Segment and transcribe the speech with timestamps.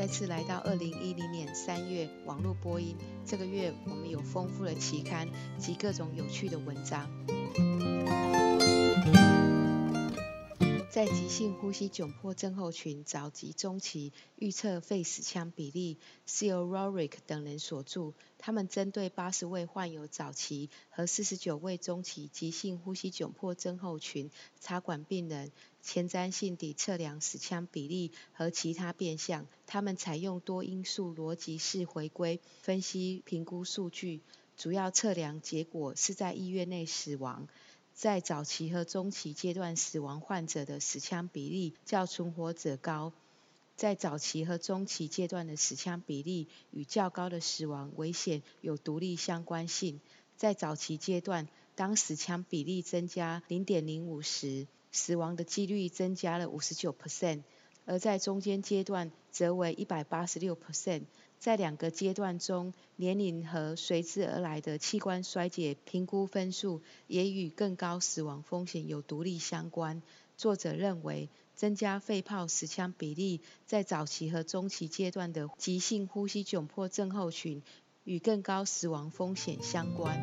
[0.00, 2.96] 再次来到二零一零年三月网络播音。
[3.26, 5.28] 这个月我们有丰富的期刊
[5.58, 7.06] 及各种有趣的文章。
[10.90, 18.12] 在急性呼吸窘迫症候群早及中期预测肺死腔比例是由 Rorick 等人所著。
[18.38, 29.46] 他们针对八十位患有早期和四十九位中期急性呼吸窘迫症候群插管病人，前瞻性地测量死腔比例和其他变项。
[29.68, 34.22] 他们采用多因素逻辑式回归分析评估数据，
[34.56, 37.46] 主要测量结果是在医院内死亡。
[37.94, 43.12] 在早期和中期阶段死亡患者的死腔比例较存活者高。
[43.76, 50.00] 在早期和中期阶段的死腔比例与较高的死亡危险有独立相关性。
[50.36, 57.42] 在早期阶段，当死腔比例增加零点零五时，死亡的几率增加了五十九 percent，
[57.86, 61.04] 而在中间阶段则为一百八十六 percent，
[61.40, 70.02] 在两个阶段中，年龄和随之而来的器官衰竭评估分数也与更高死亡风险有独立相关。
[70.36, 77.62] 作者认为，增加肺泡死腔比例在早期和中期阶段的急性呼吸窘迫症候群
[78.04, 80.20] 与更高死亡风险相关。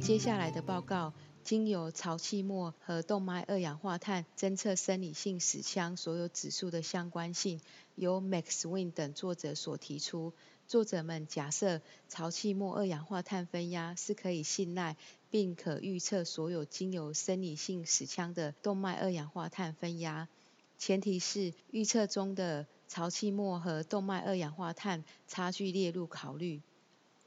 [0.00, 1.12] 接下来的报告。
[1.48, 7.62] 经由潮气末和动脉二氧化碳侦测生理性死腔所有指数的相关性，
[7.94, 10.34] 由 Max Win 等作者所提出。
[10.66, 14.98] 作者们假设潮气末二氧化碳分压是可以信赖
[15.30, 20.28] 并可预测所有经由生理性死腔的动脉二氧化碳分压，
[20.76, 26.60] 前提是预测中的潮气末和动脉二氧化碳差距列入考虑。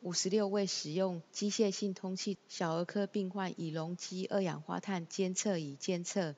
[0.04, 6.34] 五十六位使用机械性通气小儿科病患以容积二氧化碳监测仪监测，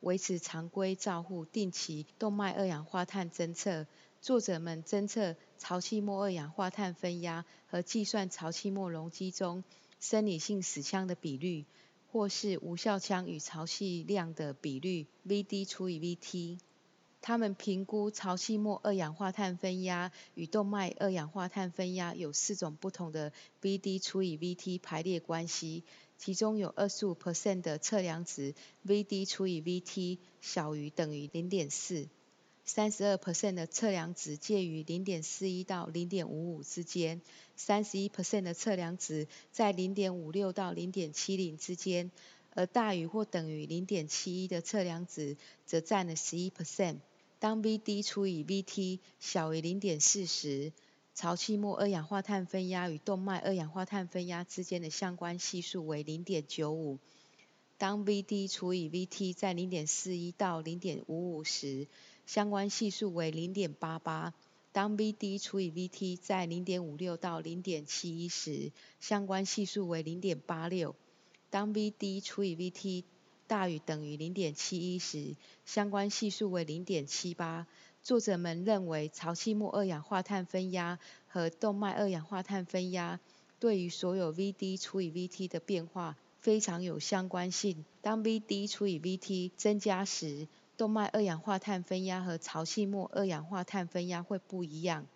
[0.00, 3.86] 维持常规照护，定期动脉二氧化碳侦测。
[4.22, 9.62] 作者们侦测潮气末二氧化碳分压和计算潮气末容积中
[10.00, 11.66] 生理性死腔的比率，
[12.10, 16.58] 或是无效腔与潮气量的比率 （Vd 除以 Vt）。
[17.22, 25.84] 他们评估潮气末二氧化碳分压与动脉二氧化碳分压有四种不同的 Vd 除以 Vt 排列关系，
[26.18, 32.08] 其中有二十五 percent 的测量值 Vd 除以 Vt 小于等于零点四，
[32.64, 37.20] 三十二 percent 的测量值介于零点四一到零点五五之间，
[37.54, 42.10] 三十一 percent 的测量值在零点五六到零点七零之间，
[42.56, 46.98] 而大于或等于零点七一的测量值则占了十一 percent。
[47.42, 50.72] 当 Vd 除以 Vt 小于零点四时，
[51.12, 57.00] 潮气末二氧化碳分压与动脉二氧化碳分压之间的相关系数为零点九五。
[57.78, 61.88] 当 Vd 除以 Vt 在零点四一到零点五五时，
[62.26, 64.32] 相关系数为零点八八。
[64.70, 68.70] 当 Vd 除以 Vt 在零点五六到零点七一时，
[69.00, 70.94] 相关系数为零点八六。
[71.50, 73.02] 当 Vd 除以 Vt
[73.52, 75.36] 大于等于零点七一时，
[75.66, 77.66] 相关系数为零点七八。
[78.02, 80.98] 作者们认为潮气末二氧化碳分压
[81.28, 83.20] 和动脉二氧化碳分压
[83.60, 87.84] 对于所有 Vd 除以 Vt 的变化非常有相关性。
[88.00, 90.48] 当 Vd 除以 Vt 增加时，
[90.78, 95.06] 动脉二氧化碳分压和潮气末二氧化碳分压会不一样。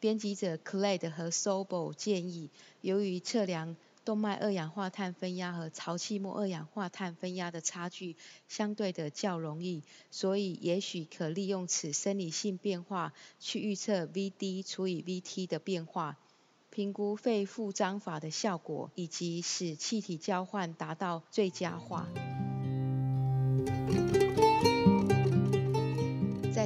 [0.00, 2.50] 编辑者 c l a d 和 Sobel 建议，
[2.82, 3.74] 由于测量
[4.10, 8.16] 动脉二氧化碳分压和潮气末二氧化碳分压的差距
[8.48, 16.18] 相对的较容易，所以也许可利用此生理性变化去预测 Vd 除以 Vt 的变化，
[16.70, 22.08] 评估肺复张法的效果，以及使气体交换达到最佳化。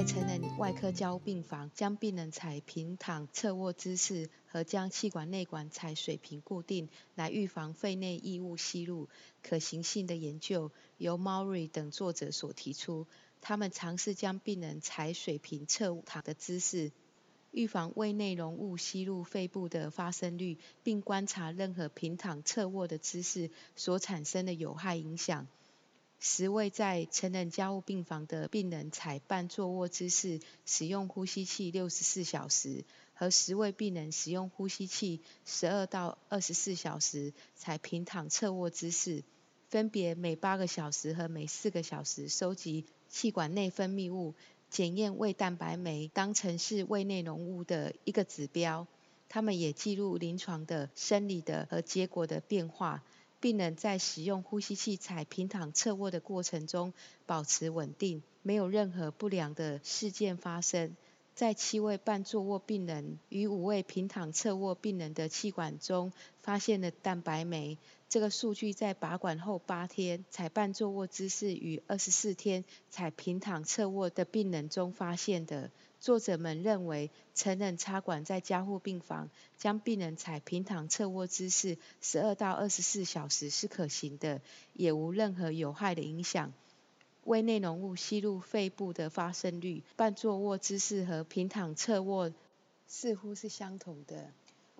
[0.05, 9.09] 成人外科交病房，将病人采平躺侧卧姿势和将气管内管采水平固定，来预防肺内异物吸入。
[9.41, 13.07] 可行性的研究由 Maury 等作者所提出。
[13.41, 16.91] 他们尝试将病人采水平侧躺的姿势，
[17.49, 25.47] 预防胃内容物吸入肺部的发生率，并观察任何平躺侧卧的姿势所产生的有害影响。
[26.27, 32.83] 十位在成人加护病房的病人采半坐卧姿势，使用呼吸器六十四小时，
[33.13, 39.23] 和十位病人使用呼吸器十二到二十四小时，采平躺侧卧姿势，
[39.69, 44.33] 分别每八个小时和每四个小时收集气管内分泌物，
[44.71, 48.87] 检验胃蛋白酶，当成是胃内容物的一个指标。
[49.29, 53.03] 他们也记录临床的生理的和结果的变化。
[53.45, 56.93] 病人在使用呼吸器采平躺侧卧的过程中
[57.27, 60.95] 保持稳定，没有任何不良的事件发生。
[61.35, 66.11] 在七位半坐卧病人与五位平躺侧卧病人的气管中
[66.41, 67.77] 发现了蛋白酶。
[68.09, 75.69] 这个数据在拔管后八天采半坐卧姿势与二十四天采平躺侧卧的病人中发现的。
[76.05, 84.39] 作者们认为，成人插管在加护病房将病人采平躺侧卧姿势十二到二十四小时是可行的，
[84.73, 86.53] 也无任何有害的影响。
[87.23, 92.31] 胃内容物吸入肺部的发生率，半坐卧姿势和平躺侧卧
[92.87, 94.29] 似乎是相同的。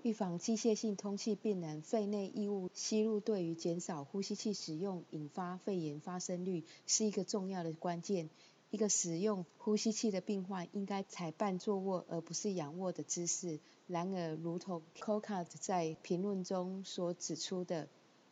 [0.03, 8.29] 预防机械性通气病人肺内异物吸入对于减少呼吸器使用引发肺炎发生率是一个重要的关键。
[8.75, 13.61] 一个使用呼吸器的病患应该采半坐卧而不是仰卧的姿势。
[13.87, 17.87] 然而，如同 Coca 在评论中所指出的。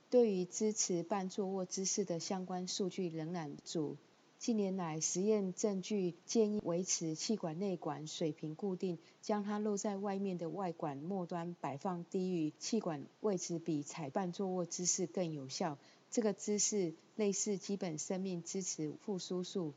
[0.09, 3.95] 对于支持半坐卧姿势的相关数据仍然不足。
[4.37, 15.77] 近年来，实验证据建议维持气管内管水平固定，将它露在外面的外管末端摆放低于气管位置比采半坐卧姿势更有效。
[16.11, 19.73] 这个姿势类似基本生命支持复苏术。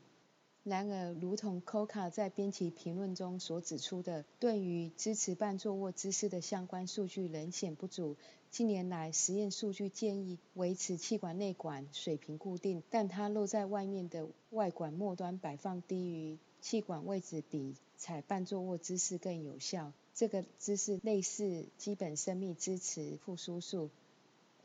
[0.67, 8.17] 然而，如同 Coca 在编辑评论中所指出的，对于支持半坐卧姿势的相关数据仍显不足。
[8.51, 19.93] 近年来，实验数据建议维持气管内管水平固定，但它露在外面的外管末端摆放低于气管位置比采半坐卧姿势更有效。
[20.13, 23.89] 这个姿势类似基本生命支持复苏术。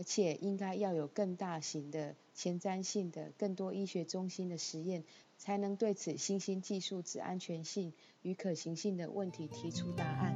[0.03, 5.05] 而且应该要有更大型的前瞻性的、更多医学中心的实验，
[5.39, 10.35] 才能对此新兴技术之安全性与可行性的问题提出答案。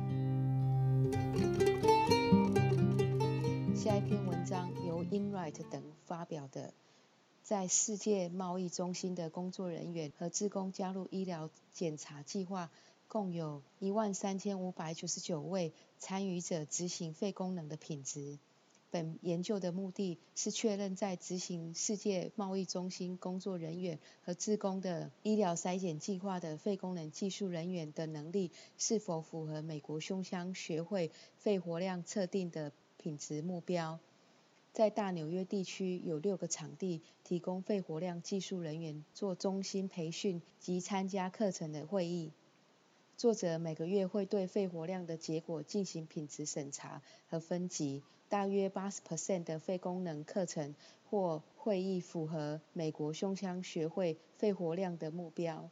[3.75, 6.73] 下一篇文章由 Inright 等发表的，
[7.43, 12.71] 在世界贸易中心的工作人员和职工加入医疗检查计划，
[13.09, 18.39] 共有一万三千五百九十九位参与者执行肺功能的品质。
[18.91, 33.99] 本研究的目的是确认在执行世界贸易中心工作人员和职工的医疗筛检计划的肺功能技术人员的能力是否符合美国胸腔学会肺活量测定的品质目标。
[34.73, 42.31] 在大纽约地区有六个场地提供肺活量技术人员做中心培训及参加课程的会议。
[43.17, 47.00] 作者每个月会对肺活量的结果进行品质审查
[47.31, 48.03] 和分级。
[48.28, 50.75] 大约八十 percent 的肺功能课程
[51.11, 55.70] 或会议符合美国胸腔学会肺活量的目标。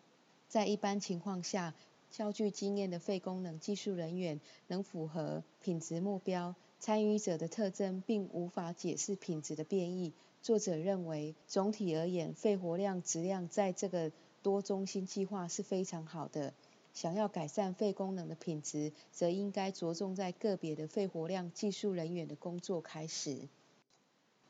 [0.49, 1.75] 在一般情况下，
[2.11, 6.55] 较具经验的肺功能技术人员能符合品质目标。
[6.79, 10.13] 参与者的特征并无法解释品质的变异。
[10.43, 14.13] 作者认为，总体而言，肺活量质量在这个
[14.43, 16.53] 多中心计划是非常好的。
[16.95, 23.49] 想要改善肺功能的品质，则应该着重在个别的肺活量技术人员的工作开始。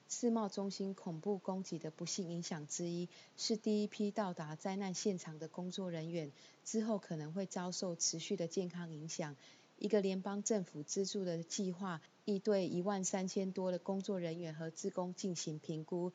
[0.07, 6.31] 世贸中心恐怖攻击的不幸影响之一，是第一批到达灾难现场的工作人员
[6.65, 9.35] 之后可能会遭受持续的健康影响。
[9.77, 16.13] 一个联邦政府资助的计划，亦对一万三千多的工作人员和职工进行评估。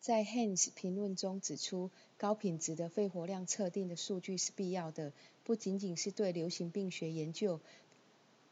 [0.00, 5.12] 在 Hans 评论中指出，高品质的肺活量测定的数据是必要的，
[5.44, 7.60] 不仅仅是对流行病学研究，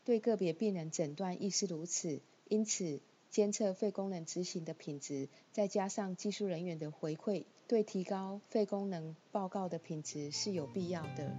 [0.05, 2.21] 对个别病人诊断亦是如此。
[2.49, 3.01] 因此，
[3.31, 11.35] 监测肺功能执行的品质，再加上技术人员的回馈，对提高肺功能报告的品质是有必要的。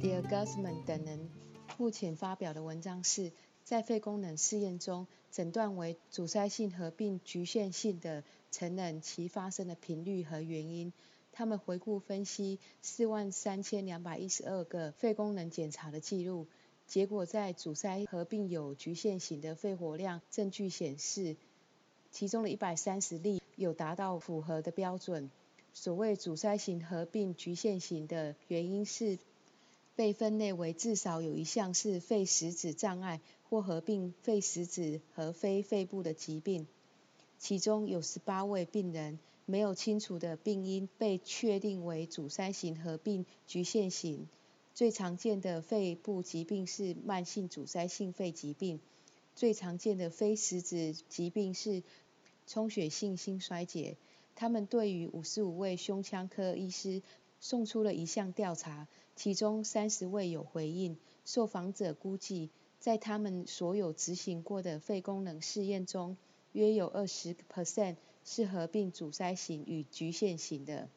[0.00, 1.28] Dear Guzman 等人
[1.76, 3.32] 目前发表的文章是。
[3.68, 10.90] 在肺功能试验中，诊断为阻塞性合并局限性的成人其发生的频率和原因。
[11.32, 16.46] 他们回顾分析四万三千两百一十二个肺功能检查的记录，
[16.86, 21.36] 结果在阻塞合并有局限型的肺活量证据显示，
[22.10, 25.30] 其中的一百三十例有达到符合的标准。
[25.74, 29.18] 所谓阻塞型合并局限型的原因是。
[29.98, 36.68] 被分类为至少有一项是肺实质障碍或合并肺实质和非肺部的疾病，
[37.36, 44.28] 其中有十八位病人没有清楚的病因被确定为阻塞型合并局限型。
[44.72, 48.78] 最常见的肺部疾病是慢性阻塞性肺疾病，
[49.34, 51.82] 最常见的非实质疾病是
[52.46, 53.96] 充血性心衰竭。
[54.36, 57.02] 他们对于五十五位胸腔科医师
[57.40, 58.86] 送出了一项调查。
[59.18, 66.16] 其中三十位有回应，受访者估计在他们所有执行过的肺功能试验中，
[66.52, 70.88] 约有二十 percent 是合并阻塞型与局限型的。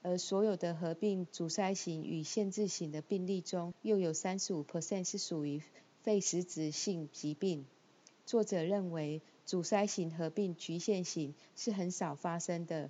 [0.00, 5.60] 而所有的合并阻塞型与限制型的病例中，又有三十五 percent 是属于
[6.02, 7.66] 肺实质性疾病。
[8.24, 12.88] 作者认为，阻塞型合并局限型是很少发生的，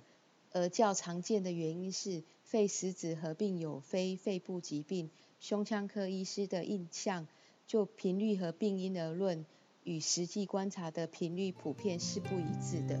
[0.51, 5.09] 而较常见的原因是肺实质合并有非肺部疾病。
[5.39, 7.27] 胸腔科医师的印象，
[7.67, 9.45] 就频率和病因而论，
[9.83, 12.99] 与实际观察的频率普遍是不一致的。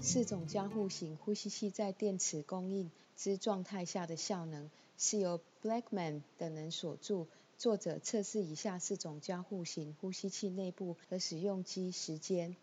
[0.00, 7.26] 四种交互型呼吸器在电磁供应之状态下的效能，是由 Blackman 等人所著。
[7.56, 12.56] 作者测试以下四种交互型呼吸器内部和使用机时间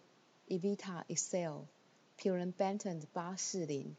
[0.51, 1.62] ：Evita Excel、
[2.20, 3.96] Pure Benton 八四零、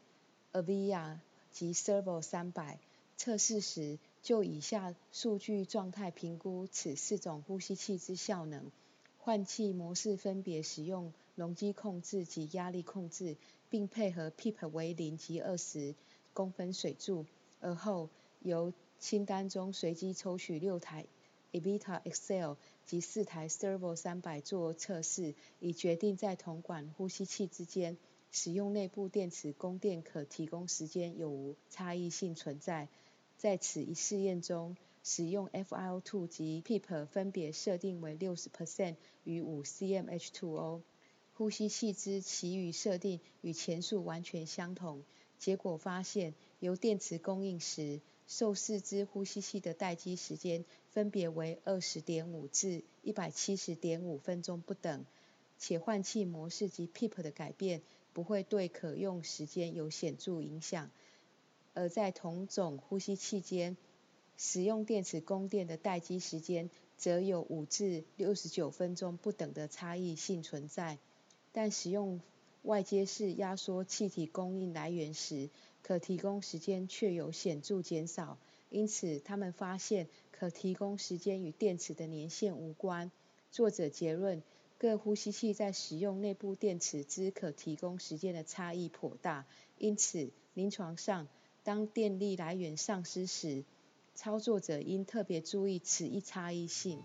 [0.51, 1.17] Avia
[1.51, 2.77] 及 Servo 三百。
[3.17, 8.71] 测试时就以下数据状态评估此四种呼吸器之效能。
[9.17, 13.35] 换气模式分别使用容积控制及压力控制，
[13.69, 15.95] 并配合 PEEP 为零及二十
[16.33, 17.25] 公分水柱。
[17.61, 18.09] 而后
[18.41, 21.05] 由清单中随机抽取六台
[21.53, 27.97] Evita Excel 及四台 Servo 三百做测试，以决定在同管呼吸器之间
[28.31, 32.89] 使用内部电池供电可提供时间有无差异性存在。
[33.37, 34.75] 在此一试验中。
[35.05, 38.95] 使用 FiO2 及 PEEP 分别设定为六十 percent
[39.25, 40.79] 与五 cmH2O，
[41.33, 45.03] 呼吸器之其余设定与前述完全相同。
[45.39, 55.05] 结果发现，由电池供应时，受试之呼吸器的待机时间分别为二十点五至一百七十点五分钟不等，
[55.59, 57.81] 且换气模式及 PEEP 的改变
[58.13, 60.89] 不会对可用时间有显著影响。
[61.73, 63.75] 而在同种呼吸器间，
[64.37, 70.97] 使用电池供电的待机时间，则有五至六十九分钟不等的差异性存在。
[71.51, 72.21] 但使用
[72.61, 75.49] 外接式压缩气体供应来源时，
[75.83, 78.39] 可提供时间却有显著减少。
[78.69, 83.11] 因此，他们发现可提供时间与电池的年限无关。
[83.51, 84.41] 作者结论：
[84.79, 89.45] 各呼吸器在使用内部电池之可提供时间的差异颇大。
[89.77, 91.27] 因此，临床上，
[91.63, 93.63] 当电力来源丧失时，
[94.15, 96.99] 操作者应特别注意此一差异性。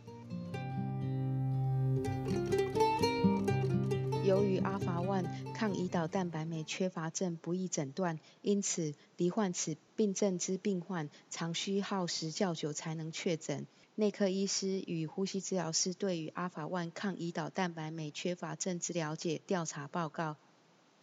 [4.28, 13.66] 由于阿法 one 抗胰岛蛋白酶缺乏症不易诊断，因此罹患此病症之病患常需耗时较久才能确诊。
[13.94, 20.36] 内科医师与呼吸治疗师对于阿法 one 抗胰岛蛋白酶缺乏症之了解调查报告，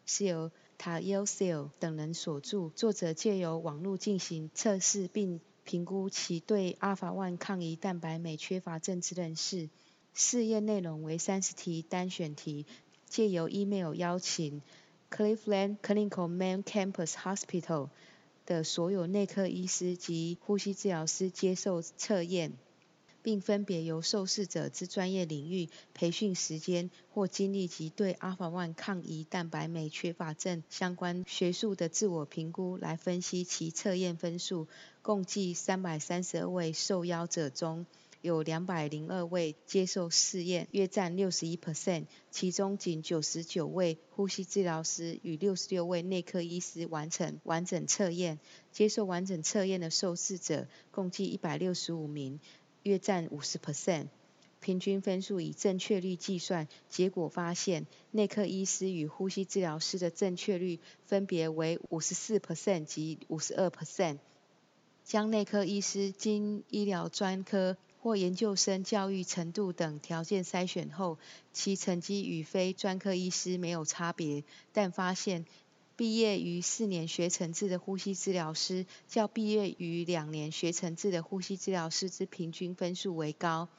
[0.05, 2.69] 是由 Tayosio 等人所著。
[2.75, 9.71] 作者借由网络进行测试并评估其对阿法 one 抗胰蛋白酶缺乏症之认识。
[10.17, 12.65] 试验内容为三十题单选题，
[13.15, 14.61] 借由 email 邀请
[15.09, 17.87] Cleveland Clinical Main Campus Hospital
[18.45, 22.57] 的所有内科医师及呼吸治疗师接受测验。
[23.25, 34.67] 并分别由受试者之专业领域、培训时间或经历及对阿法万抗胰蛋白酶缺乏症相关学术的自我评估来分析其测验分数。
[35.01, 37.87] 共计三百三十二位受邀者中，
[38.25, 42.07] 有两百零二位接受试验，约占六十一 percent。
[42.31, 48.39] 其中仅九十九位呼吸治疗师与六十六位内科医师完成完整测验。
[48.71, 52.39] 接受完整测验的受试者共计一百六十五名。
[52.81, 54.07] 约占五十 percent，
[54.59, 64.17] 平均分数以正确率计算，结果发现内科医师与呼吸治疗师的正确率分别为五十四 percent 及五十二 percent。
[65.03, 71.17] 将内科医师经医疗专科或研究生教育程度等条件筛选后，
[71.53, 74.43] 其成绩与非专科医师没有差别，
[74.73, 75.43] 但发现。
[75.97, 83.69] 毕业于四年学程制的呼吸治疗师，较毕业于两年学程制的呼吸治疗师之平均分数为高。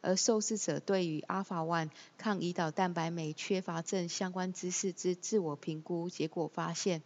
[0.00, 7.02] 而受试者对于阿法万抗胰岛蛋白酶缺乏症相关知识之自我评估结果发现，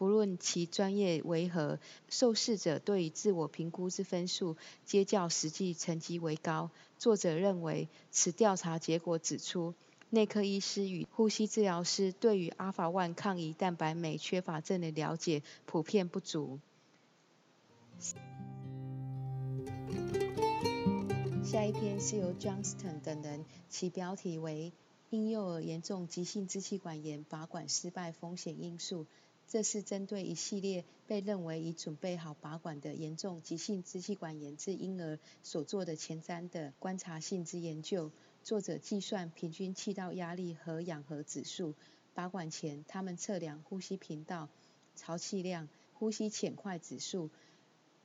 [0.00, 1.78] 不论其专业为何，
[2.08, 6.70] 受试者对于自我评估之分数皆较实际成绩为高。
[6.96, 9.74] 作者认为，此调查结果指出。
[10.08, 16.58] 内科医师与呼吸治疗师对于阿法 -1 抗胰蛋白酶缺乏症的了解普遍不足。
[21.44, 24.72] 下一篇是由 Johnston 等人，其标题为
[25.10, 29.04] “婴幼儿严重急性支气管炎拔管失败风险因素”，
[29.50, 38.12] 这是针对一系列被认为已准备好拔管的严重急性支气管炎之婴儿所做的前瞻的观察性之研究。
[38.44, 41.74] 作者计算平均气道压力和氧合指数。
[42.14, 44.48] 拔管前，他们测量呼吸频道、
[44.94, 47.28] 潮气量、呼吸浅快指数、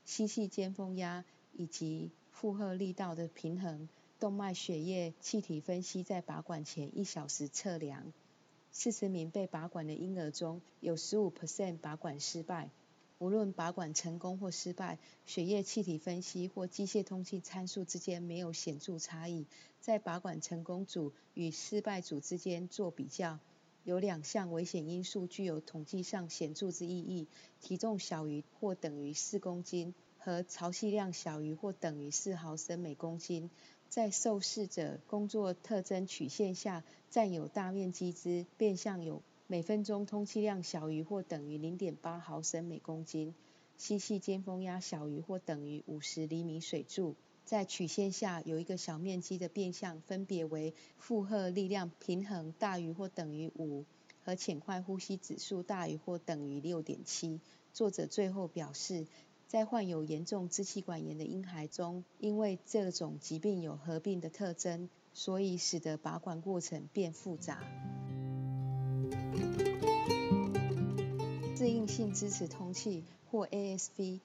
[0.04, 3.88] 吸气尖峰压以及负荷力道的平衡。
[4.20, 8.12] 动脉血液气体分析在拔管前一小时测量。
[8.78, 12.70] 四十名被拔管的婴儿中有十五 percent 拔管失败。
[13.20, 19.46] 无论拔管成功或失败，血液气体分析或机械通气参数之间没有显著差异。
[19.80, 23.40] 在拔管成功组与失败组之间做比较。
[23.86, 27.30] 有两项危险因素具有统计上显著之意义：
[27.62, 33.50] 体重小于或等于四公斤和潮气量小于或等于四毫升每公斤。
[33.96, 43.34] 在受试者工作特征曲线下，占有大面积之变相有每分钟通气量小于或等于零点八毫升每公斤，
[43.78, 47.16] 吸气尖峰压小于或等于五十厘米水柱。
[47.46, 53.86] 在曲线下有一个小面积的变相，分别为负荷力量平衡大于或等于五
[54.26, 57.40] 和浅快呼吸指数大于或等于六点七。
[57.72, 59.08] 作者最后表示，
[59.56, 67.64] 在患有严重支气管炎的婴孩中，因为这种疾病有合并的特征，所以使得拔管过程变复杂。
[71.56, 74.20] 适应性支持通气或 ASV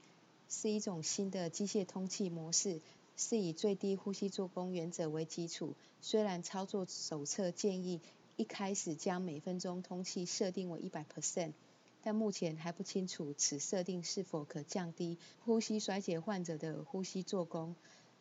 [0.48, 2.80] 是一种新的机械通气模式。
[3.16, 5.74] 是以最低呼吸做功原则为基础。
[6.00, 8.00] 虽然操作手册建议
[8.36, 11.52] 一开始将每分钟通气设定为一百 percent，
[12.02, 17.74] 但目前还不清楚此设定是否可降低呼吸衰竭患者的呼吸做功。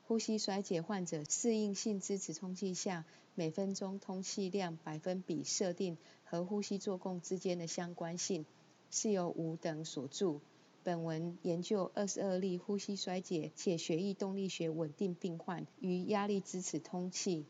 [0.05, 3.05] 呼吸衰竭患者适应性支持通气下
[3.35, 8.45] 每分钟通气量百分比设定和呼吸做功之间的相关性，
[8.89, 10.39] 是由吴等所著。
[10.83, 17.45] 本文研究二十二例呼吸衰竭且血液动力学稳定病患与压力支持通气。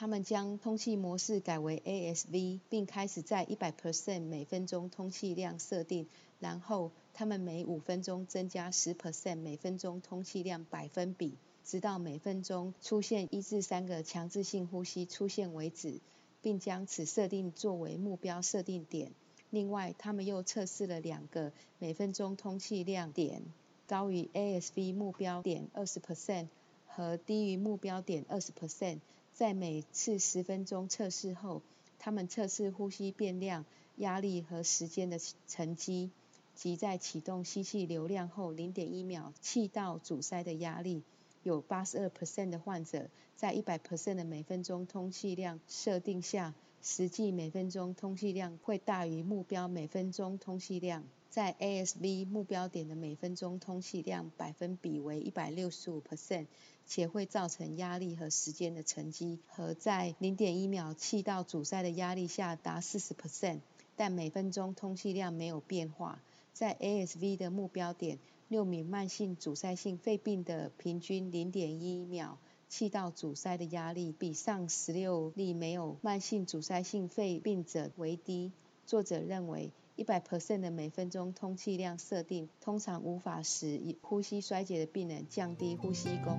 [0.00, 6.06] 他们将通气模式改为 ASV，并开始在一百 percent 每分钟通气量设定，
[6.38, 11.34] 然后他们每五分钟增加十 percent 每分钟通气量百分比，
[11.66, 16.00] 直到每分钟出现一至三个强制性呼吸出现为止，
[16.40, 19.12] 并将此设定作为目标设定点。
[19.50, 23.42] 另外，他们又测试了两个每分钟通气量点，
[23.86, 26.48] 高于 ASV 目标点二十 percent
[26.86, 29.00] 和低于目标点二十 percent。
[29.32, 31.62] 在每次十分钟测试后，
[31.98, 33.64] 他们测试呼吸变量、
[33.96, 36.10] 压力和时间的沉积，
[36.54, 41.02] 即在启动吸气流量后零点一秒气道阻塞的压力。
[41.42, 46.52] 有八十二 percent 的患者在一百 percent 的每分钟通气量设定下。
[46.82, 56.46] 实际每分钟通气量会大于目标每分钟通气量，在 ASV 目标点的每分钟通气量百分比为一百六十五 percent，
[56.86, 63.60] 且会造成压力和时间的沉积，和在零点一秒气道阻塞的压力下达四十 percent，
[63.94, 66.22] 但每分钟通气量没有变化。
[66.54, 72.38] 在 ASV 的目标点，六名慢性阻塞性肺病的平均零点一秒。
[72.70, 78.52] 气道阻塞的压力比上十六例没有慢性阻塞性肺病者为低。
[78.86, 86.38] 作者认为，一百 percent 的每分钟通气量设定通常无法使呼吸衰竭的病人降低呼吸功。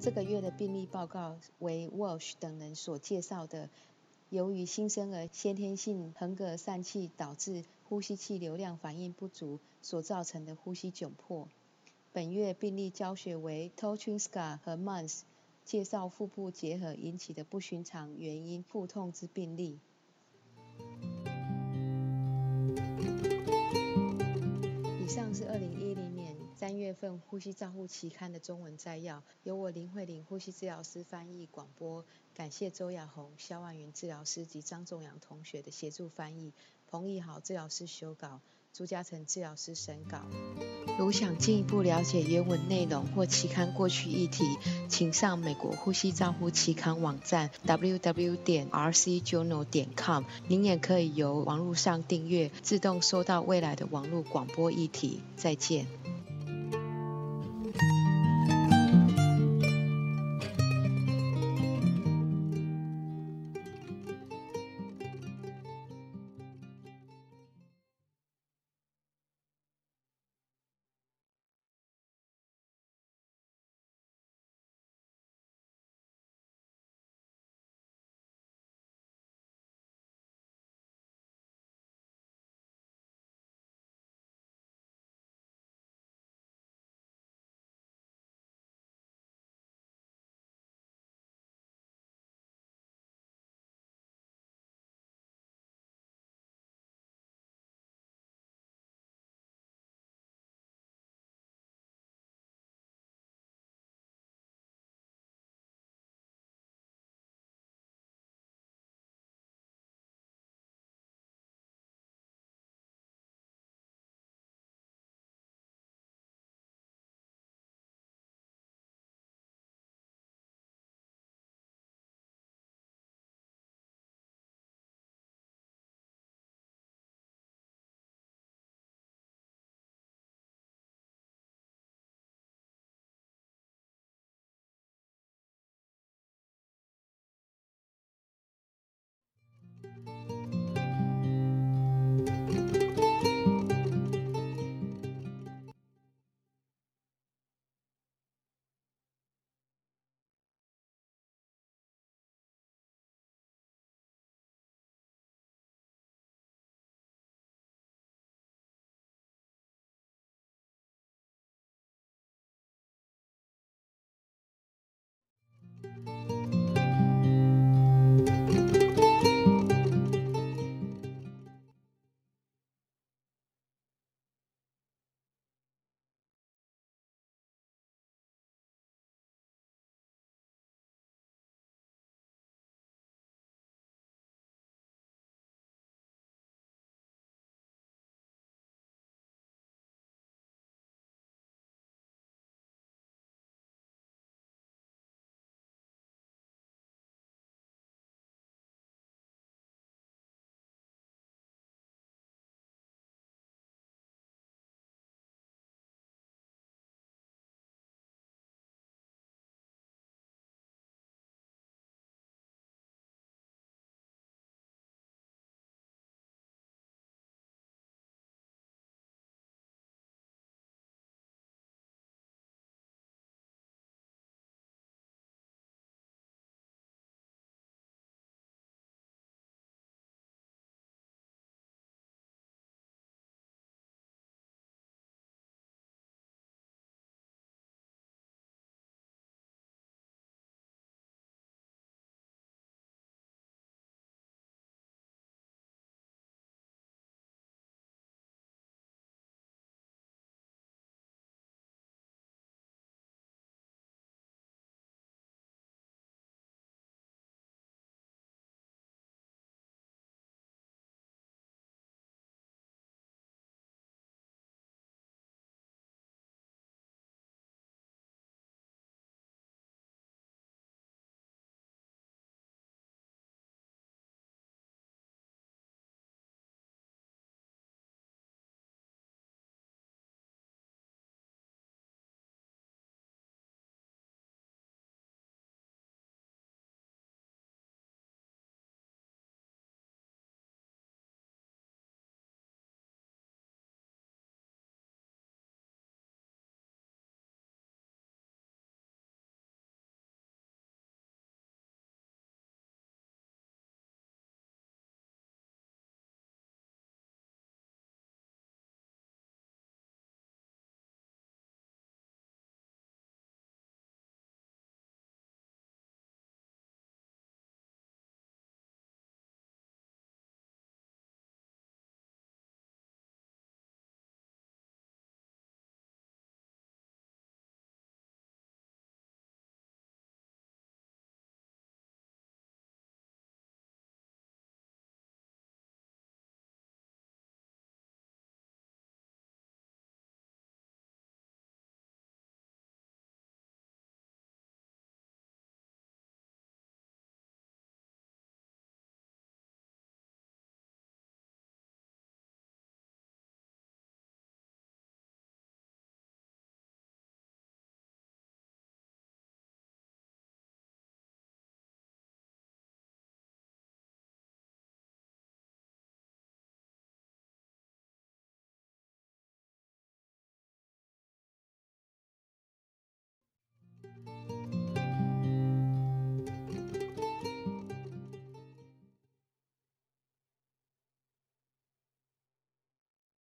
[0.00, 3.68] 这个月的病例报告为 Walsh 等人所介绍的，
[4.30, 11.46] 由于新生儿先天性横膈疝气导致呼吸器流量反应不足所造成的呼吸窘迫。
[12.12, 15.20] 本月病例教学为 Tochinska 和 Mans
[15.64, 19.78] 介绍腹部结合引起的不寻常原因腹痛之病例。
[24.98, 32.04] 以上是二零一零年三月份《呼吸照护期刊》的中文摘要，由我林慧玲呼吸治疗师翻译广播。
[32.34, 36.52] 感谢周亚红、肖万云治疗师及张仲阳同学的协助翻译，
[36.88, 38.40] 彭义豪治疗师修稿。
[38.72, 40.18] 朱嘉诚治疗师审稿。
[40.98, 44.44] 如想进一步了解原文内容或期刊过去议题，
[44.88, 50.24] 请上美国呼吸照护期刊网站 www 点 rcjournal 点 com。
[50.48, 55.20] 您也可以由网络上订阅，自动收到未来的网络广播议题。
[55.36, 55.86] 再见。